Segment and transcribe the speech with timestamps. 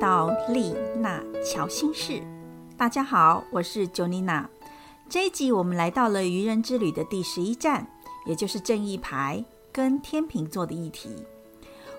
[0.00, 2.22] 到丽娜乔心事。
[2.74, 4.46] 大家好，我是 Jonina。
[5.10, 7.86] 这一集我们来到了愚人之旅的第十一站，
[8.24, 11.10] 也就是正义牌跟天秤座的议题。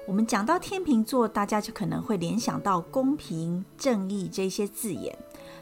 [0.07, 5.15] 我们讲到天秤座，大家就可能会联想到公平、正义这些字眼。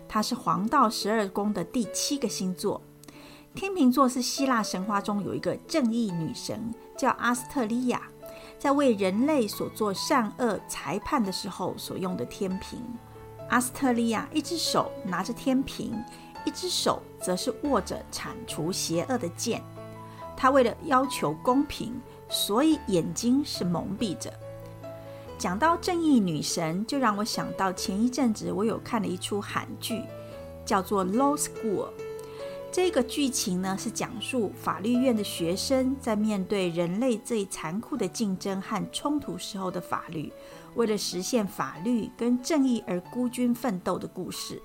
[0.07, 2.81] 它是黄道十二宫的第七个星座。
[3.53, 8.08] 天秤座是希腊神话中有一个正义女神，叫阿斯特利亚。
[8.59, 12.83] 在为人类所做善恶裁判的时候所用的天平，
[13.47, 16.03] 阿斯特利亚一只手拿着天平，
[16.43, 19.63] 一只手则是握着铲除邪恶的剑。
[20.35, 24.31] 他为了要求公平，所以眼睛是蒙蔽着。
[25.37, 30.03] 讲到正义女神，就让我想到前一阵子我有看了一出韩剧，
[30.65, 31.87] 叫做《Law School》。
[32.71, 40.31] 这个剧情呢，是讲述法律院的学生在面对人类最残酷的竞争和冲突时候的法律，
[40.75, 44.61] 为了实现法律跟正义而孤军奋斗的故事。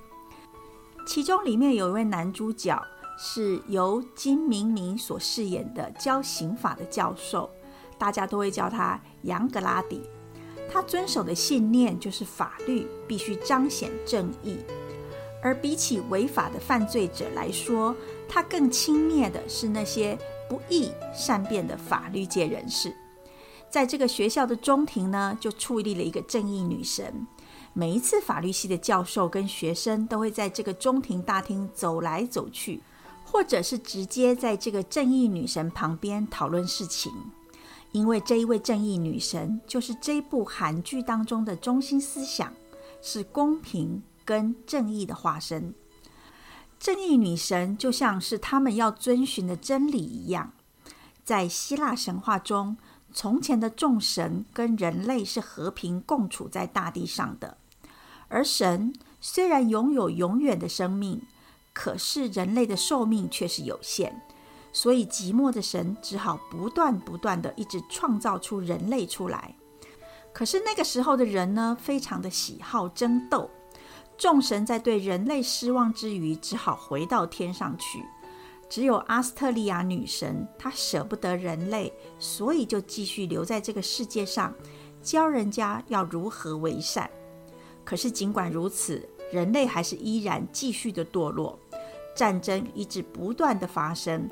[1.07, 2.81] 其中里面有一位男主角
[3.19, 7.49] 是由金明明所饰演的教刑法的教授，
[7.97, 10.03] 大家都会叫他杨格拉底。
[10.71, 14.59] 他遵守的信念就是法律必须彰显正义。
[15.45, 17.95] 而比起违法的犯罪者来说，
[18.27, 22.97] 他更轻蔑的是那些不义善变的法律界人士。
[23.69, 27.27] 在这个学校的中庭呢，就矗立了一个正义女神。
[27.75, 32.81] 每一次法律系的教授跟学生都会在这个中庭大厅走来走去，
[33.23, 37.13] 或者是直接在这个正义女神旁边讨论事情，
[37.93, 42.51] 因为这一位正义女神就是这部韩剧当中的中心思想，
[43.03, 44.03] 是公平。
[44.25, 45.75] 跟正义的化身，
[46.79, 50.53] 正义女神就像是他们要遵循的真理一样。
[51.25, 52.77] 在希腊神话中，
[53.13, 57.57] 从前的众神跟人类是和平共处在大地上的，
[58.29, 61.23] 而神虽然拥有永远的生命，
[61.73, 64.21] 可是人类的寿命却是有限，
[64.73, 69.55] 所以寂寞的神只好不断不断的一直创造出人类出来。
[70.33, 73.49] 可是那个时候的人呢，非常的喜好争斗。
[74.17, 78.05] 众神在对人类失望之余，只好回到天上去。
[78.69, 84.53] 只有阿斯特利亚女神，她舍不得人类，所以就继续留在这个世界上，
[85.03, 87.09] 教人家要如何为善。
[87.85, 91.59] 可是尽管如此，人类还是依然继续的堕落，
[92.17, 94.29] 战争一直不断的发生，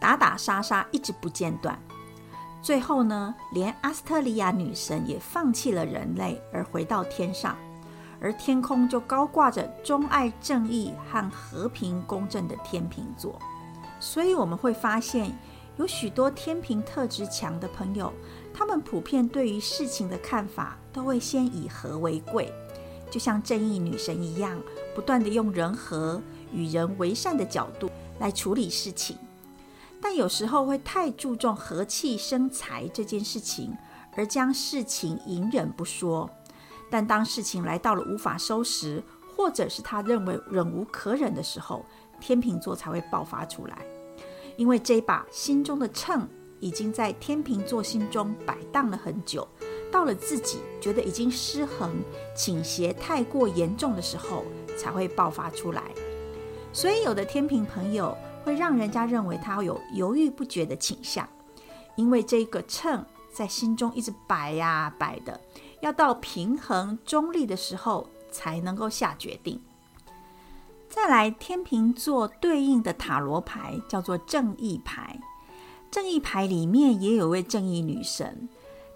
[0.00, 1.76] 打打杀杀一直不间断。
[2.62, 7.56] 最后呢，连阿斯特利亚女神也放弃了人类，而回到天上。
[8.20, 13.38] 而天空就高挂着钟爱正义和和平公正的天秤座，
[14.00, 15.30] 所以我们会发现，
[15.76, 18.12] 有许多天平特质强的朋友，
[18.54, 22.52] 他们普遍对于事情的看法都会先以和为贵，
[23.10, 24.58] 就像正义女神一样，
[24.94, 29.16] 不断的用人和、与人为善的角度来处理事情，
[30.00, 33.76] 但有时候会太注重和气生财这件事情，
[34.16, 36.30] 而将事情隐忍不说。
[36.90, 39.02] 但当事情来到了无法收拾，
[39.36, 41.84] 或者是他认为忍无可忍的时候，
[42.20, 43.84] 天秤座才会爆发出来。
[44.56, 46.26] 因为这把心中的秤
[46.60, 49.46] 已经在天秤座心中摆荡了很久，
[49.92, 52.02] 到了自己觉得已经失衡、
[52.34, 54.44] 倾斜太过严重的时候，
[54.78, 55.82] 才会爆发出来。
[56.72, 61.28] 所以，有的天秤朋友会让人家认为他有犹豫不决的倾向，
[61.96, 65.38] 因为这个秤在心中一直摆呀摆的。
[65.80, 69.60] 要到平衡中立的时候才能够下决定。
[70.88, 75.20] 再来，天秤座对应的塔罗牌叫做正义牌。
[75.90, 78.48] 正义牌里面也有位正义女神，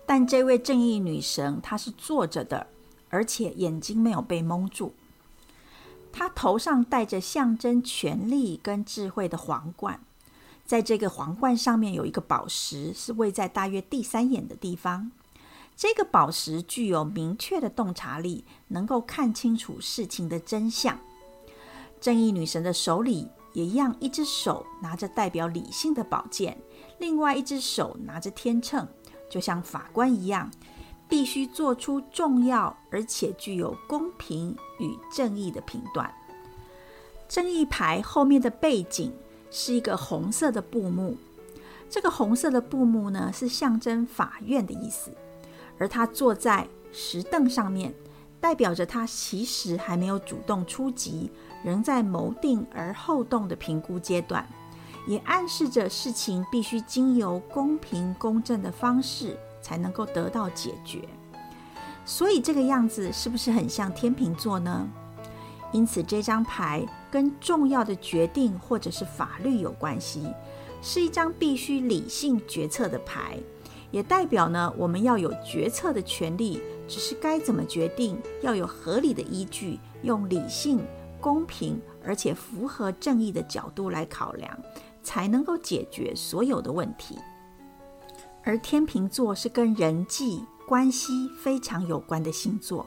[0.06, 2.66] 但这位正义女神她是坐着的，
[3.08, 4.94] 而且眼睛没有被蒙住。
[6.12, 10.00] 她头上戴着象征权力跟智慧的皇冠，
[10.64, 15.12] 在这个皇冠上面有一个宝石，是位在大约第三眼的地方。
[15.80, 21.00] 这个宝石具有明确的洞察力，能够看清楚事情的真相。
[21.98, 26.60] 正义女神的手里也一样，一只手拿着代表理性的宝剑，
[26.98, 28.86] 另外一只手拿着天秤，
[29.30, 30.50] 就像法官一样，
[31.08, 36.14] 必须做出重要而且具有公平与正义的评断。
[37.26, 39.10] 正义牌后面的背景
[39.50, 41.16] 是一个红色的布幕，
[41.88, 45.10] 这个红色的布幕呢，是象征法院的意思。
[45.80, 47.92] 而他坐在石凳上面，
[48.38, 51.30] 代表着他其实还没有主动出击，
[51.64, 54.46] 仍在谋定而后动的评估阶段，
[55.08, 61.00] 也暗示着事情必须经由公平公正的方式才能够得到解决。
[62.04, 64.86] 所以这个样子是不是很像天秤座呢？
[65.72, 70.26] 因此这张牌跟重要的决定或者是法律有关系，
[70.82, 73.38] 是一张必须理性决策的牌，
[73.90, 80.80] 也代表呢我们要有决策的权利，只是该怎么决定要有合理的依据，用理性、
[81.20, 84.58] 公平而且符合正义的角度来考量，
[85.02, 87.18] 才能够解决所有的问题。
[88.42, 92.86] 而天秤座是跟人际关系非常有关的星座，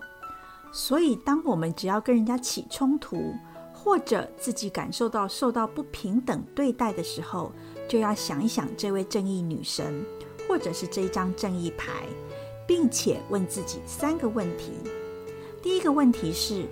[0.72, 3.36] 所以当我们只要跟人家起冲突，
[3.72, 7.52] 或者自己感受到受到不平等对待的时候，
[7.88, 10.04] 就要想一想这位正义女神，
[10.48, 12.06] 或者是这一张正义牌，
[12.68, 14.74] 并且问自己三个问题。
[15.62, 16.68] 第一个问题是：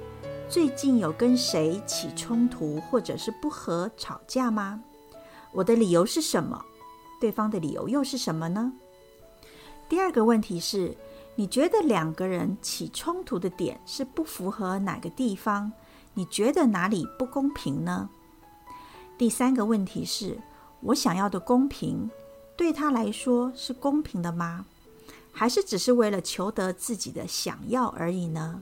[0.49, 4.81] 最近有跟谁起冲突，或者是不和吵架吗？
[5.53, 6.63] 我的理由是什么？
[7.19, 8.73] 对方的理由又是什么呢？
[9.87, 10.95] 第二个问题是，
[11.35, 15.71] 你觉得两个人起冲突的点是不符合哪个地方？
[16.13, 18.09] 你觉得哪里不公平呢？
[19.17, 20.37] 第三个问题是，
[20.81, 22.09] 我想要的公平
[22.61, 24.67] 对他来说是公平的吗？
[25.31, 28.61] 还是只是为了求得自己的想要而已呢？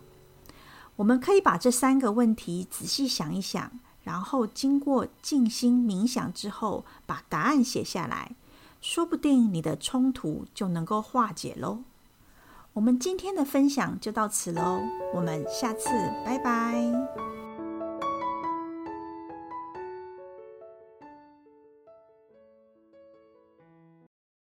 [0.96, 3.70] 我们可以把这三个问题仔细想一想，
[4.06, 8.38] 然后经过静心冥想之后，把答案写下来。
[8.80, 11.80] 说不定你的冲突就能够化解喽。
[12.72, 14.80] 我们今天的分享就到此喽，
[15.14, 15.90] 我们下次
[16.26, 17.39] 拜拜。